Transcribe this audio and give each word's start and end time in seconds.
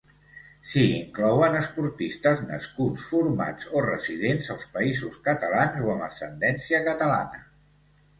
S'hi 0.69 0.83
inclouen 0.83 1.57
esportistes 1.57 2.41
nascuts, 2.45 3.03
formats 3.11 3.67
o 3.79 3.83
residents 3.87 4.49
als 4.55 4.65
Països 4.79 5.19
Catalans 5.29 5.77
o 5.89 5.93
amb 5.97 6.07
ascendència 6.07 6.81
catalana. 6.89 7.43